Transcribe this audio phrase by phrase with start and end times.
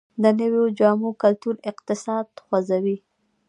[0.21, 2.97] د نویو جامو کلتور اقتصاد خوځوي